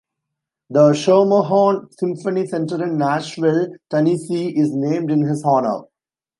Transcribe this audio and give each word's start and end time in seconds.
The 0.71 0.93
Schermerhorn 0.93 1.93
Symphony 1.99 2.47
Center 2.47 2.83
in 2.83 2.97
Nashville, 2.97 3.67
Tennessee, 3.91 4.47
is 4.49 4.71
named 4.73 5.11
in 5.11 5.21
his 5.27 5.43
honor. 5.45 5.81